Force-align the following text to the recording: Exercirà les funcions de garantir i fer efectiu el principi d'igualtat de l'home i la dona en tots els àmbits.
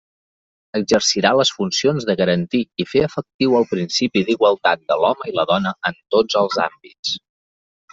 Exercirà 0.77 1.33
les 1.39 1.51
funcions 1.57 2.07
de 2.11 2.15
garantir 2.23 2.63
i 2.85 2.87
fer 2.95 3.05
efectiu 3.11 3.55
el 3.63 3.69
principi 3.77 4.27
d'igualtat 4.33 4.85
de 4.93 5.01
l'home 5.05 5.33
i 5.35 5.39
la 5.41 5.49
dona 5.55 5.79
en 5.93 6.05
tots 6.17 6.45
els 6.47 6.63
àmbits. 6.71 7.19